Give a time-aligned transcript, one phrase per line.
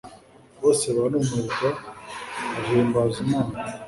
[0.61, 1.69] Bose barumirwa,
[2.53, 3.53] bahimbaza Imana,